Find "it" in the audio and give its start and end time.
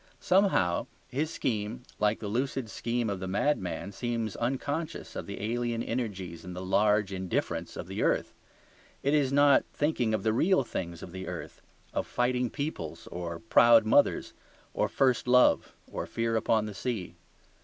9.03-9.13